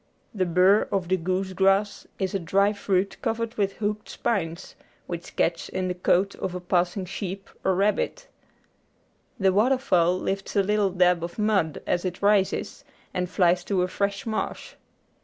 The 0.33 0.47
burr 0.47 0.87
of 0.91 1.09
the 1.09 1.15
goose 1.17 1.53
grass 1.53 2.07
is 2.17 2.33
a 2.33 2.39
dry 2.39 2.73
fruit 2.73 3.17
covered 3.21 3.53
with 3.53 3.73
hooked 3.73 4.09
spines, 4.09 4.73
which 5.05 5.35
catch 5.35 5.69
in 5.69 5.89
the 5.89 5.93
coat 5.93 6.33
of 6.37 6.55
a 6.55 6.59
passing 6.59 7.05
sheep 7.05 7.47
or 7.63 7.75
rabbit. 7.75 8.27
The 9.39 9.53
water 9.53 9.77
fowl 9.77 10.17
lifts 10.17 10.55
a 10.55 10.63
little 10.63 10.89
dab 10.89 11.23
of 11.23 11.37
mud 11.37 11.83
as 11.85 12.03
it 12.03 12.19
rises 12.23 12.83
and 13.13 13.29
flies 13.29 13.63
to 13.65 13.83
a 13.83 13.87
fresh 13.87 14.25
marsh. 14.25 14.73